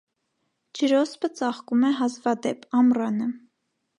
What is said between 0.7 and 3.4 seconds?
Ջրոսպը ծաղկում է հազվադեպ (ամռանը)։